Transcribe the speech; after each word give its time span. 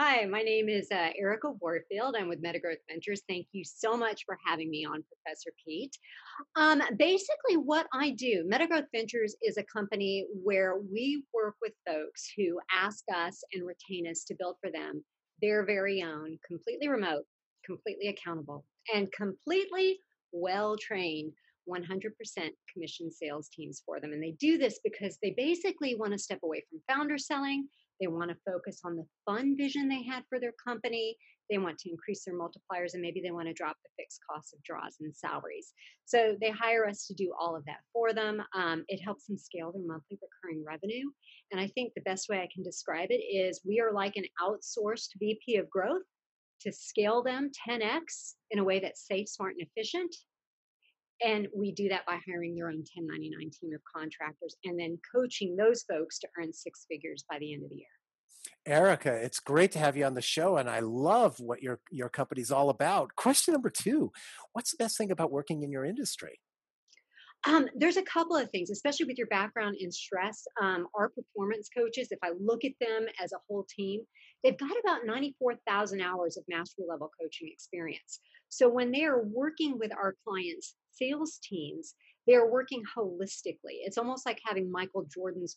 Hi, 0.00 0.24
my 0.24 0.42
name 0.42 0.68
is 0.68 0.88
uh, 0.90 1.10
Erica 1.16 1.52
Warfield. 1.60 2.16
I'm 2.18 2.26
with 2.26 2.42
Metagrowth 2.42 2.82
Ventures. 2.90 3.22
Thank 3.28 3.46
you 3.52 3.62
so 3.62 3.96
much 3.96 4.24
for 4.26 4.36
having 4.44 4.68
me 4.68 4.84
on, 4.84 5.04
Professor 5.04 5.52
Pete. 5.64 5.96
Um, 6.56 6.82
basically, 6.98 7.58
what 7.58 7.86
I 7.92 8.10
do, 8.10 8.44
Metagrowth 8.52 8.86
Ventures 8.92 9.36
is 9.40 9.56
a 9.56 9.62
company 9.62 10.26
where 10.42 10.78
we 10.78 11.22
work 11.32 11.54
with 11.62 11.74
folks 11.86 12.28
who 12.36 12.58
ask 12.72 13.04
us 13.14 13.44
and 13.52 13.64
retain 13.64 14.10
us 14.10 14.24
to 14.24 14.34
build 14.36 14.56
for 14.60 14.68
them 14.68 15.04
their 15.40 15.64
very 15.64 16.02
own, 16.02 16.40
completely 16.44 16.88
remote, 16.88 17.22
completely 17.64 18.08
accountable, 18.08 18.64
and 18.92 19.12
completely 19.12 20.00
well 20.32 20.76
trained 20.76 21.32
100% 21.68 22.10
commission 22.72 23.12
sales 23.12 23.48
teams 23.48 23.80
for 23.86 24.00
them. 24.00 24.12
And 24.12 24.20
they 24.20 24.32
do 24.40 24.58
this 24.58 24.80
because 24.82 25.18
they 25.22 25.34
basically 25.36 25.94
want 25.94 26.10
to 26.14 26.18
step 26.18 26.40
away 26.42 26.64
from 26.68 26.80
founder 26.92 27.16
selling 27.16 27.68
they 28.00 28.06
want 28.06 28.30
to 28.30 28.36
focus 28.50 28.80
on 28.84 28.96
the 28.96 29.06
fun 29.24 29.56
vision 29.56 29.88
they 29.88 30.02
had 30.02 30.24
for 30.28 30.40
their 30.40 30.52
company. 30.66 31.16
They 31.50 31.58
want 31.58 31.78
to 31.78 31.90
increase 31.90 32.24
their 32.24 32.38
multipliers 32.38 32.94
and 32.94 33.02
maybe 33.02 33.20
they 33.22 33.30
want 33.30 33.48
to 33.48 33.54
drop 33.54 33.76
the 33.82 34.02
fixed 34.02 34.20
costs 34.28 34.52
of 34.54 34.62
draws 34.62 34.96
and 35.00 35.14
salaries. 35.14 35.72
So 36.06 36.36
they 36.40 36.50
hire 36.50 36.86
us 36.88 37.06
to 37.06 37.14
do 37.14 37.32
all 37.38 37.54
of 37.54 37.64
that 37.66 37.80
for 37.92 38.12
them. 38.12 38.42
Um, 38.56 38.84
it 38.88 39.02
helps 39.02 39.26
them 39.26 39.38
scale 39.38 39.72
their 39.72 39.86
monthly 39.86 40.18
recurring 40.22 40.64
revenue. 40.66 41.04
And 41.52 41.60
I 41.60 41.68
think 41.68 41.92
the 41.94 42.02
best 42.02 42.28
way 42.28 42.38
I 42.38 42.48
can 42.52 42.64
describe 42.64 43.08
it 43.10 43.22
is 43.22 43.60
we 43.64 43.80
are 43.80 43.92
like 43.92 44.16
an 44.16 44.24
outsourced 44.40 45.10
VP 45.18 45.56
of 45.56 45.68
growth 45.70 46.02
to 46.62 46.72
scale 46.72 47.22
them 47.22 47.50
10x 47.68 48.34
in 48.50 48.58
a 48.58 48.64
way 48.64 48.80
that's 48.80 49.06
safe, 49.06 49.28
smart, 49.28 49.54
and 49.58 49.66
efficient 49.68 50.14
and 51.22 51.48
we 51.54 51.72
do 51.72 51.88
that 51.88 52.06
by 52.06 52.18
hiring 52.26 52.54
their 52.54 52.68
own 52.68 52.84
1099 52.94 53.50
team 53.50 53.72
of 53.74 53.80
contractors 53.84 54.56
and 54.64 54.78
then 54.78 54.98
coaching 55.14 55.56
those 55.56 55.82
folks 55.82 56.18
to 56.20 56.28
earn 56.38 56.52
six 56.52 56.86
figures 56.90 57.24
by 57.30 57.38
the 57.38 57.52
end 57.52 57.64
of 57.64 57.70
the 57.70 57.76
year. 57.76 57.86
Erica, 58.66 59.12
it's 59.12 59.40
great 59.40 59.72
to 59.72 59.78
have 59.78 59.96
you 59.96 60.04
on 60.04 60.14
the 60.14 60.22
show, 60.22 60.56
and 60.56 60.68
I 60.68 60.80
love 60.80 61.38
what 61.38 61.62
your 61.62 61.80
your 61.90 62.08
company's 62.08 62.50
all 62.50 62.70
about. 62.70 63.14
Question 63.14 63.52
number 63.52 63.70
two: 63.70 64.10
What's 64.52 64.70
the 64.70 64.82
best 64.82 64.96
thing 64.96 65.10
about 65.10 65.30
working 65.30 65.62
in 65.62 65.70
your 65.70 65.84
industry? 65.84 66.40
Um, 67.46 67.68
there's 67.74 67.98
a 67.98 68.02
couple 68.02 68.36
of 68.36 68.48
things, 68.50 68.70
especially 68.70 69.04
with 69.04 69.18
your 69.18 69.26
background 69.26 69.76
in 69.78 69.92
stress. 69.92 70.46
Um, 70.62 70.86
our 70.94 71.10
performance 71.10 71.68
coaches, 71.76 72.08
if 72.10 72.18
I 72.22 72.30
look 72.40 72.64
at 72.64 72.72
them 72.80 73.06
as 73.22 73.32
a 73.32 73.38
whole 73.46 73.66
team, 73.68 74.00
they've 74.44 74.58
got 74.58 74.70
about 74.84 75.06
94,000 75.06 76.00
hours 76.00 76.36
of 76.36 76.44
mastery 76.48 76.84
level 76.88 77.10
coaching 77.20 77.48
experience. 77.50 78.20
So 78.50 78.68
when 78.68 78.92
they 78.92 79.04
are 79.04 79.24
working 79.24 79.78
with 79.78 79.90
our 79.92 80.14
clients, 80.26 80.76
sales 80.92 81.40
teams, 81.42 81.94
they're 82.26 82.50
working 82.50 82.82
holistically. 82.96 83.80
It's 83.82 83.98
almost 83.98 84.26
like 84.26 84.38
having 84.44 84.70
Michael 84.70 85.06
Jordan's 85.12 85.56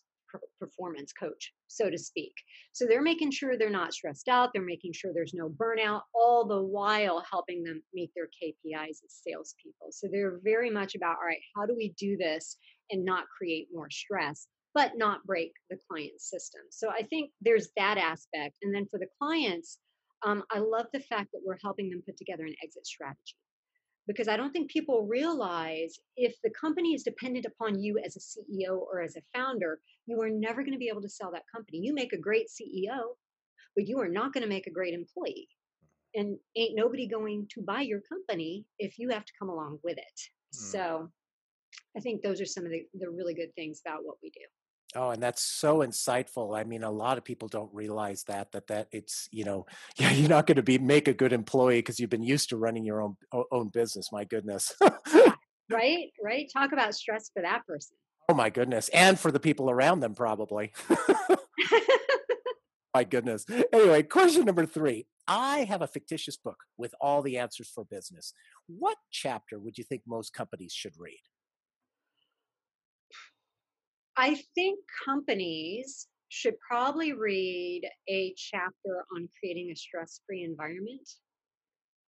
performance 0.59 1.13
coach, 1.13 1.53
so 1.67 1.89
to 1.89 1.97
speak. 1.97 2.33
So 2.73 2.85
they're 2.85 3.01
making 3.01 3.31
sure 3.31 3.57
they're 3.57 3.69
not 3.69 3.93
stressed 3.93 4.27
out, 4.27 4.49
they're 4.53 4.61
making 4.61 4.93
sure 4.93 5.11
there's 5.13 5.33
no 5.33 5.49
burnout, 5.49 6.01
all 6.13 6.45
the 6.45 6.61
while 6.61 7.23
helping 7.29 7.63
them 7.63 7.81
meet 7.93 8.11
their 8.15 8.27
KPIs 8.27 8.89
as 8.89 9.21
salespeople. 9.25 9.87
So 9.91 10.07
they're 10.11 10.39
very 10.43 10.69
much 10.69 10.95
about, 10.95 11.17
all 11.21 11.27
right, 11.27 11.39
how 11.55 11.65
do 11.65 11.75
we 11.75 11.93
do 11.97 12.17
this 12.17 12.57
and 12.91 13.05
not 13.05 13.25
create 13.37 13.67
more 13.73 13.89
stress, 13.89 14.47
but 14.77 14.91
not 14.95 15.25
break 15.25 15.53
the 15.71 15.77
client's 15.89 16.29
system? 16.29 16.61
So 16.69 16.89
I 16.89 17.01
think 17.01 17.31
there's 17.41 17.69
that 17.77 17.97
aspect. 17.97 18.57
And 18.61 18.73
then 18.73 18.85
for 18.91 18.99
the 18.99 19.07
clients, 19.19 19.79
um, 20.23 20.43
I 20.51 20.59
love 20.59 20.85
the 20.93 20.99
fact 20.99 21.29
that 21.33 21.41
we're 21.43 21.57
helping 21.63 21.89
them 21.89 22.03
put 22.05 22.15
together 22.15 22.43
an 22.43 22.53
exit 22.63 22.85
strategy 22.85 23.35
because 24.07 24.27
I 24.27 24.37
don't 24.37 24.51
think 24.51 24.69
people 24.69 25.07
realize 25.07 25.99
if 26.15 26.35
the 26.43 26.51
company 26.59 26.93
is 26.93 27.03
dependent 27.03 27.45
upon 27.45 27.79
you 27.79 27.99
as 28.03 28.15
a 28.15 28.19
CEO 28.19 28.77
or 28.77 29.01
as 29.01 29.15
a 29.15 29.37
founder, 29.37 29.79
you 30.05 30.21
are 30.21 30.29
never 30.29 30.61
going 30.61 30.73
to 30.73 30.79
be 30.79 30.89
able 30.89 31.01
to 31.01 31.09
sell 31.09 31.31
that 31.31 31.49
company. 31.53 31.79
You 31.79 31.93
make 31.95 32.13
a 32.13 32.21
great 32.21 32.47
CEO, 32.47 33.15
but 33.75 33.87
you 33.87 33.99
are 33.99 34.07
not 34.07 34.31
going 34.31 34.43
to 34.43 34.49
make 34.49 34.67
a 34.67 34.71
great 34.71 34.93
employee. 34.93 35.49
And 36.13 36.37
ain't 36.55 36.75
nobody 36.75 37.07
going 37.07 37.47
to 37.55 37.61
buy 37.61 37.81
your 37.81 38.01
company 38.01 38.65
if 38.79 38.99
you 38.99 39.09
have 39.09 39.25
to 39.25 39.33
come 39.37 39.49
along 39.49 39.79
with 39.83 39.97
it. 39.97 40.19
Mm. 40.55 40.71
So 40.71 41.11
I 41.97 41.99
think 41.99 42.21
those 42.21 42.39
are 42.39 42.45
some 42.45 42.63
of 42.65 42.71
the, 42.71 42.83
the 42.93 43.09
really 43.09 43.33
good 43.33 43.53
things 43.55 43.81
about 43.85 44.05
what 44.05 44.15
we 44.23 44.29
do. 44.29 44.39
Oh, 44.97 45.11
and 45.11 45.21
that's 45.21 45.43
so 45.43 45.79
insightful. 45.79 46.57
I 46.57 46.63
mean, 46.63 46.83
a 46.83 46.89
lot 46.89 47.19
of 47.19 47.23
people 47.23 47.47
don't 47.47 47.71
realize 47.71 48.23
that 48.23 48.51
that 48.53 48.65
that 48.67 48.87
it's 48.91 49.29
you 49.31 49.45
know, 49.45 49.67
yeah, 49.97 50.11
you're 50.11 50.29
not 50.29 50.47
going 50.47 50.55
to 50.55 50.63
be 50.63 50.79
make 50.79 51.07
a 51.07 51.13
good 51.13 51.33
employee 51.33 51.79
because 51.79 51.99
you've 51.99 52.09
been 52.09 52.23
used 52.23 52.49
to 52.49 52.57
running 52.57 52.83
your 52.83 53.01
own 53.01 53.15
own 53.51 53.69
business. 53.69 54.11
My 54.11 54.23
goodness. 54.23 54.73
right, 55.69 56.07
right. 56.23 56.49
Talk 56.51 56.71
about 56.71 56.95
stress 56.95 57.29
for 57.31 57.43
that 57.43 57.65
person. 57.67 57.95
Oh 58.29 58.33
my 58.33 58.49
goodness, 58.49 58.89
and 58.89 59.19
for 59.19 59.31
the 59.31 59.39
people 59.39 59.69
around 59.69 59.99
them, 59.99 60.15
probably. 60.15 60.73
my 62.93 63.03
goodness. 63.03 63.45
Anyway, 63.71 64.03
question 64.03 64.45
number 64.45 64.65
three. 64.65 65.05
I 65.29 65.65
have 65.65 65.81
a 65.81 65.87
fictitious 65.87 66.37
book 66.37 66.63
with 66.77 66.95
all 67.01 67.21
the 67.21 67.37
answers 67.37 67.69
for 67.69 67.83
business. 67.83 68.33
What 68.67 68.97
chapter 69.11 69.59
would 69.59 69.77
you 69.77 69.83
think 69.83 70.03
most 70.07 70.33
companies 70.33 70.73
should 70.73 70.93
read? 70.97 71.19
I 74.17 74.41
think 74.55 74.79
companies 75.05 76.07
should 76.29 76.55
probably 76.59 77.13
read 77.13 77.83
a 78.09 78.33
chapter 78.35 79.05
on 79.15 79.29
creating 79.39 79.69
a 79.71 79.75
stress 79.75 80.21
free 80.25 80.43
environment 80.43 81.07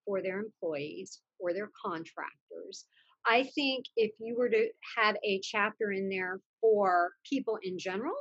for 0.05 0.21
their 0.21 0.39
employees 0.39 1.21
or 1.39 1.53
their 1.53 1.69
contractors. 1.85 2.85
I 3.27 3.43
think 3.53 3.85
if 3.95 4.11
you 4.19 4.35
were 4.35 4.49
to 4.49 4.69
have 4.97 5.17
a 5.23 5.39
chapter 5.41 5.91
in 5.91 6.09
there 6.09 6.39
for 6.59 7.11
people 7.29 7.59
in 7.61 7.77
general, 7.77 8.15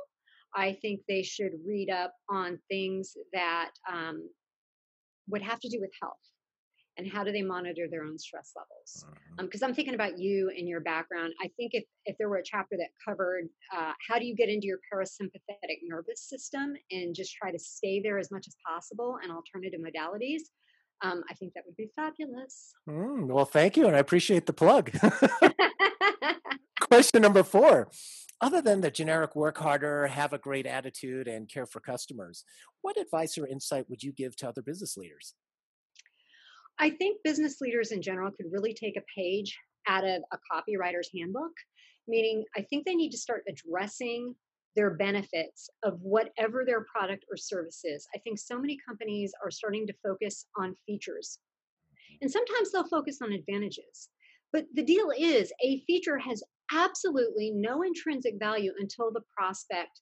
I 0.55 0.77
think 0.81 1.01
they 1.07 1.23
should 1.23 1.53
read 1.65 1.89
up 1.89 2.13
on 2.29 2.59
things 2.69 3.17
that 3.33 3.71
um, 3.91 4.29
would 5.29 5.41
have 5.41 5.59
to 5.61 5.69
do 5.69 5.79
with 5.79 5.91
health 5.99 6.17
and 6.99 7.09
how 7.09 7.23
do 7.23 7.31
they 7.31 7.41
monitor 7.41 7.87
their 7.89 8.03
own 8.03 8.19
stress 8.19 8.51
levels? 8.57 9.05
Because 9.37 9.61
mm-hmm. 9.61 9.65
um, 9.65 9.69
i'm 9.69 9.73
thinking 9.73 9.95
about 9.95 10.19
you 10.19 10.51
and 10.55 10.67
your 10.67 10.81
background. 10.81 11.33
I 11.41 11.49
think 11.55 11.71
if, 11.73 11.85
if 12.05 12.17
there 12.17 12.27
were 12.27 12.37
a 12.37 12.43
chapter 12.43 12.75
that 12.77 12.89
covered 13.03 13.45
uh, 13.75 13.93
how 14.07 14.19
do 14.19 14.25
you 14.25 14.35
get 14.35 14.49
into 14.49 14.67
your 14.67 14.79
parasympathetic 14.93 15.79
nervous 15.83 16.27
system 16.27 16.73
and 16.91 17.15
just 17.15 17.33
try 17.33 17.51
to 17.51 17.57
stay 17.57 18.01
there 18.01 18.19
as 18.19 18.31
much 18.31 18.47
as 18.47 18.55
possible 18.67 19.17
and 19.23 19.31
alternative 19.31 19.79
modalities? 19.79 20.41
Um, 21.01 21.23
i 21.29 21.33
think 21.33 21.53
that 21.53 21.63
would 21.65 21.77
be 21.77 21.89
fabulous. 21.95 22.73
Mm, 22.87 23.27
well 23.27 23.45
thank 23.45 23.77
you 23.77 23.87
and 23.87 23.95
i 23.95 23.99
appreciate 23.99 24.45
the 24.45 24.53
plug. 24.53 24.91
Question 26.81 27.21
number 27.21 27.43
four. 27.43 27.89
Other 28.41 28.61
than 28.61 28.81
the 28.81 28.91
generic 28.91 29.35
work 29.35 29.57
harder 29.57 30.07
have 30.07 30.31
a 30.31 30.37
great 30.37 30.65
attitude 30.65 31.27
and 31.27 31.49
care 31.49 31.65
for 31.65 31.79
customers 31.79 32.43
what 32.81 32.97
advice 32.97 33.37
or 33.37 33.47
insight 33.47 33.89
would 33.89 34.03
you 34.03 34.11
give 34.11 34.35
to 34.37 34.47
other 34.47 34.61
business 34.61 34.95
leaders 34.97 35.33
I 36.79 36.89
think 36.91 37.19
business 37.23 37.59
leaders 37.59 37.91
in 37.91 38.01
general 38.01 38.31
could 38.31 38.51
really 38.51 38.73
take 38.73 38.95
a 38.97 39.03
page 39.15 39.57
out 39.87 40.05
of 40.05 40.21
a 40.31 40.37
copywriter's 40.51 41.09
handbook, 41.15 41.51
meaning 42.07 42.45
I 42.55 42.61
think 42.61 42.85
they 42.85 42.95
need 42.95 43.11
to 43.11 43.17
start 43.17 43.43
addressing 43.49 44.33
their 44.75 44.91
benefits 44.91 45.69
of 45.83 45.99
whatever 46.01 46.63
their 46.65 46.85
product 46.85 47.25
or 47.29 47.35
service 47.35 47.81
is. 47.83 48.07
I 48.15 48.19
think 48.19 48.39
so 48.39 48.57
many 48.57 48.77
companies 48.87 49.33
are 49.43 49.51
starting 49.51 49.85
to 49.87 49.93
focus 50.03 50.45
on 50.57 50.75
features, 50.85 51.39
and 52.21 52.31
sometimes 52.31 52.71
they'll 52.71 52.87
focus 52.87 53.19
on 53.21 53.33
advantages. 53.33 54.09
But 54.53 54.65
the 54.73 54.83
deal 54.83 55.11
is, 55.17 55.51
a 55.63 55.81
feature 55.85 56.17
has 56.17 56.43
absolutely 56.71 57.51
no 57.51 57.83
intrinsic 57.83 58.35
value 58.39 58.73
until 58.79 59.11
the 59.11 59.21
prospect 59.37 60.01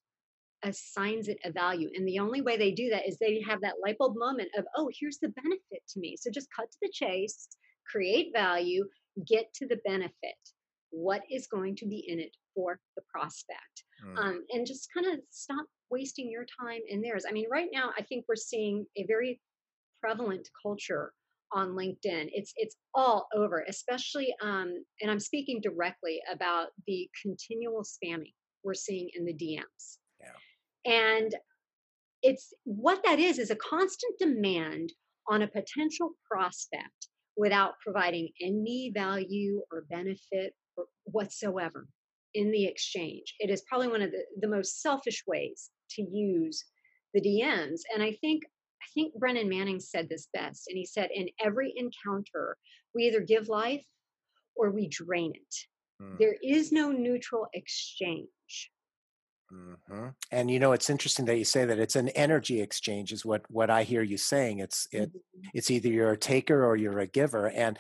assigns 0.64 1.28
it 1.28 1.40
a 1.44 1.52
value. 1.52 1.90
And 1.96 2.08
the 2.08 2.20
only 2.20 2.42
way 2.42 2.58
they 2.58 2.72
do 2.72 2.90
that 2.90 3.08
is 3.08 3.18
they 3.18 3.42
have 3.48 3.62
that 3.62 3.76
light 3.84 3.98
bulb 3.98 4.16
moment 4.18 4.50
of, 4.58 4.66
oh, 4.76 4.90
here's 5.00 5.20
the 5.20 5.30
benefit 5.30 5.84
to 5.90 6.00
me. 6.00 6.16
So 6.20 6.32
just 6.32 6.50
cut 6.56 6.70
to 6.72 6.78
the 6.82 6.92
chase, 6.92 7.48
create 7.90 8.32
value, 8.34 8.86
get 9.26 9.54
to 9.56 9.68
the 9.68 9.80
benefit. 9.86 10.14
What 10.90 11.22
is 11.30 11.48
going 11.48 11.76
to 11.78 11.86
be 11.86 12.06
in 12.08 12.20
it 12.20 12.32
for 12.56 12.80
the 12.96 13.04
prospect? 13.12 13.84
Mm. 14.06 14.18
Um, 14.18 14.44
and 14.52 14.66
just 14.66 14.90
kind 14.94 15.08
of 15.08 15.20
stop 15.30 15.66
wasting 15.90 16.30
your 16.30 16.46
time 16.60 16.82
and 16.92 17.04
theirs. 17.04 17.26
I 17.28 17.32
mean, 17.32 17.48
right 17.52 17.70
now, 17.72 17.92
I 17.98 18.04
think 18.04 18.26
we're 18.28 18.36
seeing 18.36 18.86
a 18.96 19.06
very 19.06 19.40
prevalent 20.02 20.48
culture 20.62 21.12
on 21.54 21.70
LinkedIn. 21.70 22.30
It's 22.34 22.54
it's 22.58 22.76
all 22.94 23.28
over, 23.34 23.66
especially 23.68 24.34
um, 24.42 24.84
and 25.02 25.10
I'm 25.10 25.20
speaking 25.20 25.62
directly 25.62 26.20
about 26.32 26.68
the 26.88 27.10
continual 27.22 27.84
spamming 27.84 28.34
we're 28.64 28.74
seeing 28.74 29.10
in 29.14 29.26
the 29.26 29.34
DMs. 29.34 29.98
And 30.88 31.36
it's 32.24 32.54
what 32.64 33.04
that 33.04 33.20
is 33.20 33.38
is 33.38 33.52
a 33.52 33.56
constant 33.56 34.18
demand 34.20 34.92
on 35.30 35.42
a 35.42 35.48
potential 35.48 36.12
prospect 36.30 37.10
without 37.36 37.74
providing 37.84 38.30
any 38.42 38.92
value 38.94 39.62
or 39.72 39.86
benefit 39.90 40.54
or 40.76 40.86
whatsoever 41.04 41.88
in 42.34 42.52
the 42.52 42.66
exchange. 42.66 43.36
It 43.40 43.50
is 43.50 43.64
probably 43.68 43.90
one 43.90 44.02
of 44.02 44.12
the, 44.12 44.24
the 44.40 44.48
most 44.48 44.82
selfish 44.82 45.24
ways 45.28 45.70
to 45.92 46.02
use 46.02 46.64
the 47.14 47.22
DMs. 47.22 47.82
And 47.94 48.02
I 48.02 48.14
think 48.22 48.44
I 48.82 48.86
think 48.94 49.14
Brennan 49.16 49.50
Manning 49.50 49.80
said 49.80 50.08
this 50.08 50.28
best. 50.34 50.68
And 50.68 50.78
he 50.78 50.86
said, 50.86 51.10
in 51.14 51.28
every 51.44 51.74
encounter, 51.76 52.58
we 52.94 53.04
either 53.04 53.22
give 53.22 53.50
life 53.50 53.86
or 54.56 54.72
we 54.72 54.88
drain 54.88 55.34
it. 55.34 55.56
Mm. 56.02 56.18
There 56.20 56.36
is 56.44 56.72
no 56.72 56.92
neutral 56.92 57.48
exchange. 57.54 58.30
Mm-hmm. 59.52 60.08
And 60.32 60.52
you 60.52 60.60
know, 60.60 60.74
it's 60.74 60.90
interesting 60.90 61.26
that 61.26 61.38
you 61.38 61.46
say 61.46 61.66
that 61.66 61.80
it's 61.80 61.96
an 61.96 62.10
energy 62.10 62.62
exchange, 62.62 63.14
is 63.14 63.26
what 63.26 63.44
what 63.50 63.70
I 63.70 63.84
hear 63.84 64.02
you 64.02 64.18
saying. 64.18 64.60
It's 64.60 64.88
it 64.92 65.10
mm-hmm. 65.10 65.48
it's 65.54 65.72
either 65.72 65.90
you're 65.90 66.12
a 66.12 66.18
taker 66.18 66.66
or 66.66 66.76
you're 66.76 67.00
a 67.00 67.08
giver. 67.08 67.50
And 67.50 67.78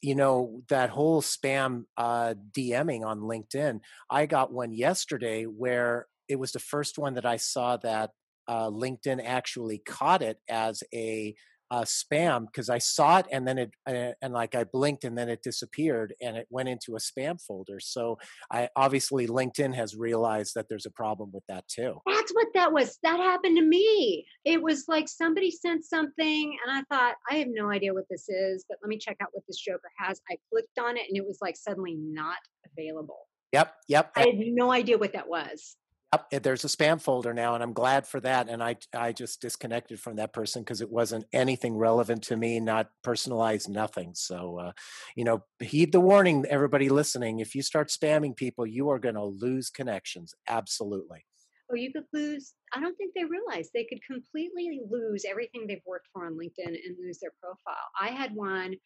you 0.00 0.14
know 0.14 0.62
that 0.68 0.90
whole 0.90 1.20
spam 1.22 1.84
uh, 1.96 2.34
DMing 2.52 3.04
on 3.04 3.20
LinkedIn. 3.20 3.80
I 4.08 4.26
got 4.26 4.52
one 4.52 4.72
yesterday 4.72 5.44
where 5.44 6.06
it 6.28 6.36
was 6.38 6.52
the 6.52 6.60
first 6.60 6.98
one 6.98 7.14
that 7.14 7.26
I 7.26 7.36
saw 7.36 7.76
that 7.78 8.10
uh, 8.46 8.70
LinkedIn 8.70 9.20
actually 9.24 9.78
caught 9.78 10.22
it 10.22 10.38
as 10.48 10.82
a 10.94 11.34
uh, 11.70 11.82
spam 11.82 12.46
because 12.46 12.70
I 12.70 12.78
saw 12.78 13.18
it 13.18 13.26
and 13.30 13.46
then 13.46 13.58
it 13.58 13.70
uh, 13.86 14.12
and 14.22 14.32
like 14.32 14.54
I 14.54 14.64
blinked 14.64 15.04
and 15.04 15.16
then 15.16 15.28
it 15.28 15.42
disappeared 15.42 16.14
and 16.20 16.36
it 16.36 16.46
went 16.50 16.68
into 16.68 16.96
a 16.96 16.98
spam 16.98 17.40
folder. 17.40 17.80
So 17.80 18.18
I 18.50 18.68
obviously 18.76 19.26
LinkedIn 19.26 19.74
has 19.74 19.96
realized 19.96 20.54
that 20.54 20.66
there's 20.68 20.86
a 20.86 20.90
problem 20.90 21.30
with 21.32 21.44
that 21.48 21.66
too. 21.68 22.00
That's 22.06 22.32
what 22.32 22.48
that 22.54 22.72
was. 22.72 22.98
That 23.02 23.18
happened 23.18 23.56
to 23.58 23.64
me. 23.64 24.26
It 24.44 24.62
was 24.62 24.84
like 24.88 25.08
somebody 25.08 25.50
sent 25.50 25.84
something 25.84 26.56
and 26.64 26.76
I 26.76 26.82
thought 26.94 27.16
I 27.30 27.36
have 27.36 27.48
no 27.50 27.70
idea 27.70 27.94
what 27.94 28.04
this 28.10 28.28
is, 28.28 28.64
but 28.68 28.78
let 28.82 28.88
me 28.88 28.98
check 28.98 29.16
out 29.22 29.28
what 29.32 29.44
this 29.46 29.58
Joker 29.58 29.90
has. 29.98 30.20
I 30.30 30.36
clicked 30.50 30.78
on 30.78 30.96
it 30.96 31.04
and 31.08 31.16
it 31.16 31.26
was 31.26 31.38
like 31.42 31.56
suddenly 31.56 31.96
not 31.98 32.38
available. 32.72 33.26
Yep, 33.52 33.74
yep. 33.88 34.12
I 34.14 34.20
had 34.20 34.38
no 34.38 34.70
idea 34.70 34.98
what 34.98 35.14
that 35.14 35.28
was. 35.28 35.76
Yep, 36.12 36.42
there's 36.42 36.64
a 36.64 36.68
spam 36.68 37.00
folder 37.00 37.34
now, 37.34 37.54
and 37.54 37.62
I'm 37.62 37.74
glad 37.74 38.06
for 38.06 38.18
that. 38.20 38.48
And 38.48 38.62
I 38.62 38.76
I 38.94 39.12
just 39.12 39.42
disconnected 39.42 40.00
from 40.00 40.16
that 40.16 40.32
person 40.32 40.62
because 40.62 40.80
it 40.80 40.90
wasn't 40.90 41.26
anything 41.34 41.76
relevant 41.76 42.22
to 42.24 42.36
me, 42.36 42.60
not 42.60 42.88
personalized, 43.02 43.68
nothing. 43.68 44.14
So, 44.14 44.58
uh, 44.58 44.72
you 45.16 45.24
know, 45.24 45.44
heed 45.60 45.92
the 45.92 46.00
warning, 46.00 46.46
everybody 46.48 46.88
listening. 46.88 47.40
If 47.40 47.54
you 47.54 47.60
start 47.60 47.90
spamming 47.90 48.34
people, 48.34 48.66
you 48.66 48.88
are 48.88 48.98
going 48.98 49.16
to 49.16 49.24
lose 49.24 49.68
connections. 49.68 50.34
Absolutely. 50.48 51.26
Or 51.68 51.76
you 51.76 51.92
could 51.92 52.06
lose. 52.14 52.54
I 52.72 52.80
don't 52.80 52.96
think 52.96 53.12
they 53.14 53.24
realize 53.24 53.68
they 53.74 53.84
could 53.84 54.02
completely 54.02 54.80
lose 54.90 55.26
everything 55.28 55.66
they've 55.66 55.82
worked 55.86 56.08
for 56.14 56.24
on 56.24 56.38
LinkedIn 56.38 56.68
and 56.68 56.96
lose 56.98 57.18
their 57.18 57.32
profile. 57.42 57.76
I 58.00 58.08
had 58.08 58.34
one 58.34 58.76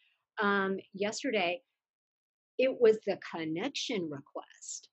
um, 0.41 0.79
yesterday. 0.93 1.63
It 2.59 2.81
was 2.81 2.99
the 3.07 3.21
connection 3.33 4.11
request 4.11 4.89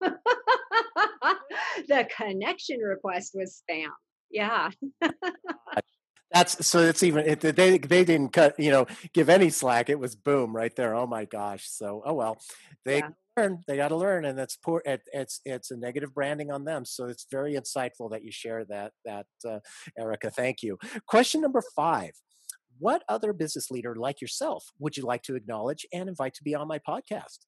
the 1.88 2.08
connection 2.16 2.80
request 2.80 3.32
was 3.34 3.62
spam. 3.70 3.88
Yeah. 4.30 4.70
That's 6.32 6.66
so 6.66 6.80
it's 6.80 7.02
even 7.02 7.24
it, 7.24 7.40
they 7.40 7.78
they 7.78 8.04
didn't 8.04 8.32
cut 8.32 8.58
you 8.58 8.70
know 8.70 8.86
give 9.14 9.28
any 9.28 9.48
slack. 9.48 9.88
It 9.88 9.98
was 9.98 10.16
boom 10.16 10.54
right 10.54 10.74
there. 10.74 10.94
Oh 10.94 11.06
my 11.06 11.24
gosh. 11.24 11.66
So 11.68 12.02
oh 12.04 12.14
well, 12.14 12.38
they 12.84 12.98
yeah. 12.98 13.10
learn. 13.36 13.62
They 13.66 13.76
got 13.76 13.88
to 13.88 13.96
learn, 13.96 14.24
and 14.24 14.36
that's 14.36 14.56
poor. 14.56 14.82
It, 14.84 15.02
it's 15.12 15.40
it's 15.44 15.70
a 15.70 15.76
negative 15.76 16.12
branding 16.12 16.50
on 16.50 16.64
them. 16.64 16.84
So 16.84 17.06
it's 17.06 17.26
very 17.30 17.54
insightful 17.54 18.10
that 18.10 18.24
you 18.24 18.32
share 18.32 18.64
that 18.66 18.92
that 19.04 19.26
uh, 19.48 19.60
Erica. 19.96 20.30
Thank 20.30 20.62
you. 20.62 20.78
Question 21.06 21.40
number 21.40 21.62
five. 21.74 22.10
What 22.78 23.02
other 23.08 23.32
business 23.32 23.70
leader 23.70 23.94
like 23.94 24.20
yourself 24.20 24.66
would 24.78 24.96
you 24.96 25.04
like 25.04 25.22
to 25.22 25.36
acknowledge 25.36 25.86
and 25.92 26.08
invite 26.08 26.34
to 26.34 26.44
be 26.44 26.54
on 26.54 26.68
my 26.68 26.80
podcast? 26.86 27.38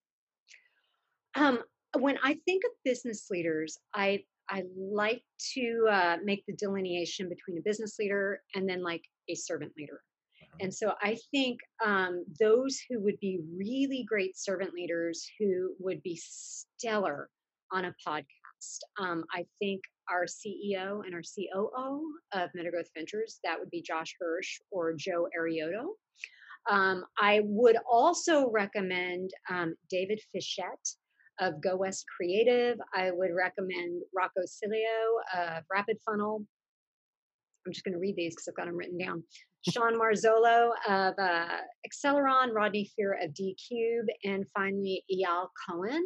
Um, 1.34 1.58
when 2.00 2.18
I 2.22 2.34
think 2.44 2.64
of 2.64 2.70
business 2.84 3.26
leaders, 3.30 3.78
I 3.94 4.24
I 4.50 4.62
like 4.76 5.22
to 5.54 5.86
uh, 5.90 6.16
make 6.24 6.44
the 6.46 6.54
delineation 6.54 7.28
between 7.28 7.58
a 7.58 7.62
business 7.62 7.98
leader 7.98 8.40
and 8.54 8.68
then 8.68 8.82
like 8.82 9.02
a 9.28 9.34
servant 9.34 9.72
leader. 9.76 10.00
Uh-huh. 10.40 10.58
And 10.62 10.74
so 10.74 10.94
I 11.02 11.18
think 11.30 11.58
um, 11.84 12.24
those 12.40 12.80
who 12.88 13.00
would 13.00 13.20
be 13.20 13.40
really 13.56 14.04
great 14.08 14.38
servant 14.38 14.72
leaders 14.72 15.28
who 15.38 15.74
would 15.80 16.02
be 16.02 16.18
stellar 16.22 17.28
on 17.72 17.86
a 17.86 17.94
podcast. 18.06 18.78
Um, 18.98 19.24
I 19.32 19.44
think 19.58 19.82
our 20.10 20.24
CEO 20.24 21.04
and 21.04 21.14
our 21.14 21.20
COO 21.22 22.02
of 22.32 22.50
Metagrowth 22.56 22.88
Ventures, 22.96 23.40
that 23.44 23.58
would 23.58 23.70
be 23.70 23.82
Josh 23.82 24.14
Hirsch 24.18 24.58
or 24.70 24.94
Joe 24.94 25.28
Arioto. 25.38 25.88
Um, 26.70 27.04
I 27.18 27.40
would 27.44 27.76
also 27.90 28.50
recommend 28.50 29.30
um, 29.50 29.74
David 29.90 30.20
Fischette 30.34 30.96
of 31.40 31.60
Go 31.62 31.76
West 31.76 32.04
Creative. 32.14 32.78
I 32.94 33.10
would 33.10 33.30
recommend 33.34 34.02
Rocco 34.14 34.42
Cilio 34.42 35.56
of 35.56 35.64
Rapid 35.72 35.98
Funnel. 36.04 36.42
I'm 37.66 37.72
just 37.72 37.84
going 37.84 37.94
to 37.94 38.00
read 38.00 38.16
these 38.16 38.34
because 38.34 38.48
I've 38.48 38.56
got 38.56 38.66
them 38.66 38.76
written 38.76 38.98
down. 38.98 39.22
Sean 39.68 39.98
Marzolo 39.98 40.70
of 40.88 41.14
uh, 41.18 41.58
Acceleron, 41.86 42.54
Rodney 42.54 42.90
Fear 42.96 43.18
of 43.22 43.34
D 43.34 43.56
Cube, 43.68 44.06
and 44.24 44.46
finally 44.54 45.04
Eyal 45.12 45.48
Cohen 45.68 46.04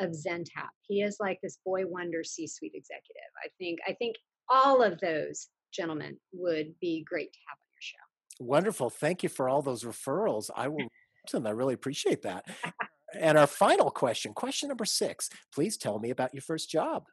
of 0.00 0.10
Zentap. 0.10 0.70
He 0.82 1.02
is 1.02 1.16
like 1.20 1.38
this 1.42 1.58
boy 1.64 1.86
wonder 1.86 2.22
C-suite 2.24 2.72
executive. 2.74 3.30
I 3.44 3.48
think 3.58 3.78
I 3.86 3.94
think 3.94 4.16
all 4.48 4.82
of 4.82 4.98
those 5.00 5.48
gentlemen 5.72 6.16
would 6.32 6.74
be 6.80 7.04
great 7.08 7.32
to 7.32 7.38
have 7.48 7.58
on 7.58 7.68
your 7.72 7.80
show. 7.80 8.44
Wonderful. 8.44 8.90
Thank 8.90 9.22
you 9.22 9.28
for 9.28 9.48
all 9.48 9.62
those 9.62 9.84
referrals. 9.84 10.50
I 10.54 10.68
will 10.68 10.88
them. 11.32 11.46
I 11.46 11.50
really 11.50 11.74
appreciate 11.74 12.22
that. 12.22 12.46
And 13.14 13.38
our 13.38 13.46
final 13.46 13.90
question, 13.90 14.34
question 14.34 14.68
number 14.68 14.84
six, 14.84 15.30
please 15.54 15.76
tell 15.76 15.98
me 15.98 16.10
about 16.10 16.34
your 16.34 16.42
first 16.42 16.70
job. 16.70 17.04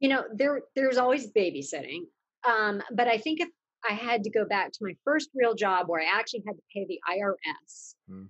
You 0.00 0.08
know, 0.08 0.24
there 0.34 0.62
there's 0.74 0.96
always 0.96 1.30
babysitting. 1.32 2.02
Um, 2.48 2.82
but 2.92 3.08
I 3.08 3.18
think 3.18 3.40
if 3.40 3.48
I 3.88 3.92
had 3.94 4.24
to 4.24 4.30
go 4.30 4.44
back 4.44 4.72
to 4.72 4.78
my 4.82 4.94
first 5.04 5.30
real 5.34 5.54
job 5.54 5.88
where 5.88 6.00
I 6.00 6.18
actually 6.18 6.42
had 6.46 6.56
to 6.56 6.62
pay 6.74 6.86
the 6.86 7.00
IRS 7.10 7.94
mm. 8.10 8.28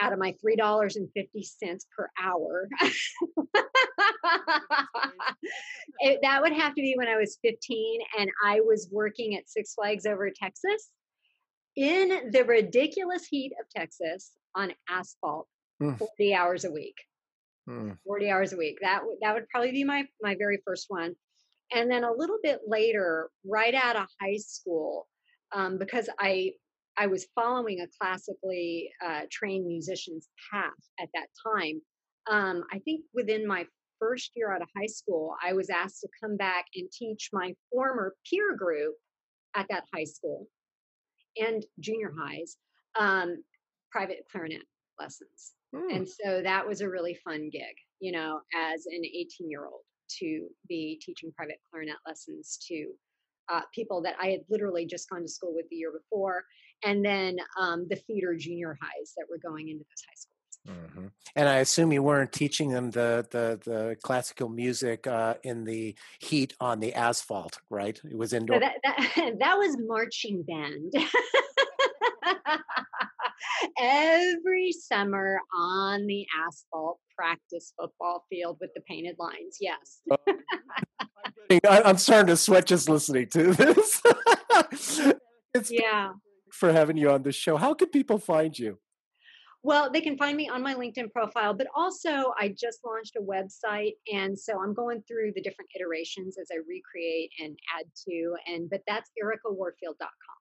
out 0.00 0.12
of 0.12 0.18
my 0.18 0.34
three 0.40 0.56
dollars 0.56 0.96
and 0.96 1.08
fifty 1.14 1.42
cents 1.42 1.86
per 1.96 2.08
hour, 2.22 2.68
it, 6.00 6.18
that 6.22 6.42
would 6.42 6.52
have 6.52 6.74
to 6.74 6.82
be 6.82 6.94
when 6.96 7.08
I 7.08 7.16
was 7.16 7.38
15 7.42 8.00
and 8.18 8.30
I 8.44 8.60
was 8.60 8.88
working 8.90 9.36
at 9.36 9.48
Six 9.48 9.74
Flags 9.74 10.06
over 10.06 10.30
Texas 10.30 10.90
in 11.76 12.30
the 12.30 12.44
ridiculous 12.44 13.26
heat 13.26 13.52
of 13.60 13.68
Texas 13.68 14.32
on 14.54 14.72
asphalt 14.88 15.46
mm. 15.82 15.98
40 15.98 16.34
hours 16.34 16.64
a 16.64 16.70
week. 16.70 16.96
Mm. 17.68 17.98
40 18.06 18.30
hours 18.30 18.52
a 18.52 18.56
week. 18.56 18.78
That 18.80 19.04
would 19.04 19.16
that 19.22 19.34
would 19.34 19.48
probably 19.48 19.72
be 19.72 19.84
my 19.84 20.06
my 20.22 20.36
very 20.38 20.60
first 20.64 20.86
one. 20.88 21.14
And 21.72 21.90
then 21.90 22.04
a 22.04 22.12
little 22.12 22.38
bit 22.42 22.60
later, 22.66 23.28
right 23.44 23.74
out 23.74 23.96
of 23.96 24.06
high 24.20 24.36
school, 24.36 25.08
um, 25.52 25.78
because 25.78 26.08
I 26.20 26.52
I 26.96 27.08
was 27.08 27.26
following 27.34 27.80
a 27.80 27.86
classically 28.00 28.90
uh, 29.04 29.22
trained 29.30 29.66
musician's 29.66 30.28
path 30.50 30.70
at 31.00 31.08
that 31.14 31.26
time. 31.44 31.80
Um, 32.30 32.64
I 32.72 32.78
think 32.78 33.02
within 33.12 33.46
my 33.46 33.66
first 33.98 34.30
year 34.34 34.52
out 34.52 34.62
of 34.62 34.68
high 34.76 34.86
school, 34.86 35.34
I 35.44 35.52
was 35.52 35.70
asked 35.70 36.00
to 36.00 36.08
come 36.22 36.36
back 36.36 36.66
and 36.74 36.90
teach 36.90 37.30
my 37.32 37.54
former 37.70 38.14
peer 38.28 38.56
group 38.56 38.94
at 39.54 39.66
that 39.70 39.84
high 39.94 40.04
school 40.04 40.46
and 41.36 41.64
junior 41.80 42.12
highs 42.18 42.56
um, 42.98 43.42
private 43.90 44.24
clarinet 44.30 44.62
lessons. 44.98 45.52
Mm. 45.76 45.96
And 45.96 46.08
so 46.08 46.42
that 46.42 46.66
was 46.66 46.80
a 46.80 46.88
really 46.88 47.18
fun 47.24 47.50
gig, 47.50 47.76
you 48.00 48.12
know, 48.12 48.40
as 48.54 48.86
an 48.86 49.04
18 49.04 49.50
year 49.50 49.66
old 49.66 49.82
to 50.20 50.46
be 50.68 51.00
teaching 51.04 51.32
private 51.36 51.58
clarinet 51.70 51.96
lessons 52.06 52.58
to 52.68 52.86
uh, 53.48 53.62
people 53.74 54.02
that 54.02 54.14
I 54.20 54.28
had 54.28 54.40
literally 54.48 54.86
just 54.86 55.08
gone 55.08 55.22
to 55.22 55.28
school 55.28 55.54
with 55.54 55.68
the 55.70 55.76
year 55.76 55.92
before, 55.92 56.44
and 56.84 57.04
then 57.04 57.36
um, 57.60 57.86
the 57.88 57.96
feeder 57.96 58.34
junior 58.34 58.76
highs 58.80 59.12
that 59.16 59.26
were 59.30 59.38
going 59.38 59.68
into 59.68 59.84
those 59.84 60.02
high 60.06 60.14
schools. 60.16 60.36
Mm-hmm. 60.68 61.06
And 61.36 61.48
I 61.48 61.58
assume 61.58 61.92
you 61.92 62.02
weren't 62.02 62.32
teaching 62.32 62.70
them 62.70 62.90
the 62.90 63.26
the, 63.30 63.60
the 63.64 63.96
classical 64.02 64.48
music 64.48 65.06
uh, 65.06 65.34
in 65.44 65.64
the 65.64 65.94
heat 66.18 66.54
on 66.60 66.80
the 66.80 66.94
asphalt, 66.94 67.58
right? 67.70 68.00
It 68.04 68.16
was 68.16 68.32
indoor. 68.32 68.56
So 68.56 68.60
that, 68.60 68.74
that, 68.82 69.32
that 69.38 69.54
was 69.56 69.76
marching 69.78 70.42
band. 70.42 70.92
every 73.80 74.72
summer 74.72 75.40
on 75.54 76.06
the 76.06 76.26
asphalt 76.46 76.98
practice 77.16 77.72
football 77.78 78.24
field 78.30 78.58
with 78.60 78.70
the 78.74 78.82
painted 78.82 79.16
lines. 79.18 79.58
Yes. 79.60 80.00
Oh, 80.10 80.16
I'm 81.84 81.98
starting 81.98 82.28
to 82.28 82.36
sweat 82.36 82.66
just 82.66 82.88
listening 82.88 83.28
to 83.30 83.52
this. 83.52 84.02
it's 85.54 85.70
yeah. 85.70 86.12
For 86.52 86.72
having 86.72 86.96
you 86.96 87.10
on 87.10 87.22
the 87.22 87.32
show. 87.32 87.56
How 87.56 87.74
can 87.74 87.88
people 87.88 88.18
find 88.18 88.58
you? 88.58 88.78
Well, 89.66 89.90
they 89.90 90.00
can 90.00 90.16
find 90.16 90.36
me 90.36 90.48
on 90.48 90.62
my 90.62 90.74
LinkedIn 90.74 91.10
profile, 91.12 91.52
but 91.52 91.66
also 91.74 92.32
I 92.38 92.54
just 92.56 92.78
launched 92.84 93.16
a 93.16 93.20
website. 93.20 93.94
And 94.12 94.38
so 94.38 94.62
I'm 94.62 94.74
going 94.74 95.02
through 95.08 95.32
the 95.34 95.42
different 95.42 95.70
iterations 95.74 96.36
as 96.40 96.46
I 96.52 96.58
recreate 96.58 97.32
and 97.40 97.58
add 97.76 97.86
to. 98.08 98.36
And 98.46 98.70
but 98.70 98.82
that's 98.86 99.10
ericawarfield.com. 99.20 100.35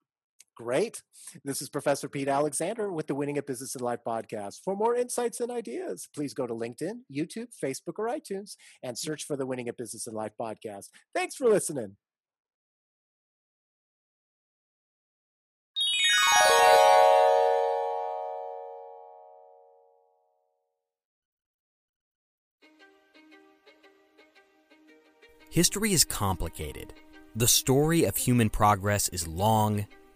Great. 0.55 1.01
This 1.43 1.61
is 1.61 1.69
Professor 1.69 2.07
Pete 2.07 2.29
Alexander 2.29 2.89
with 2.89 3.07
the 3.07 3.15
Winning 3.15 3.37
at 3.37 3.45
Business 3.45 3.75
and 3.75 3.81
Life 3.83 3.99
podcast. 4.07 4.61
For 4.63 4.73
more 4.73 4.95
insights 4.95 5.41
and 5.41 5.51
ideas, 5.51 6.07
please 6.15 6.33
go 6.33 6.47
to 6.47 6.53
LinkedIn, 6.53 6.99
YouTube, 7.13 7.47
Facebook, 7.61 7.95
or 7.97 8.07
iTunes 8.07 8.55
and 8.81 8.97
search 8.97 9.25
for 9.25 9.35
the 9.35 9.45
Winning 9.45 9.67
at 9.67 9.75
Business 9.75 10.07
and 10.07 10.15
Life 10.15 10.31
podcast. 10.39 10.85
Thanks 11.13 11.35
for 11.35 11.49
listening. 11.49 11.97
History 25.49 25.91
is 25.93 26.03
complicated. 26.05 26.93
The 27.35 27.47
story 27.47 28.05
of 28.05 28.15
human 28.15 28.49
progress 28.49 29.09
is 29.09 29.27
long, 29.27 29.85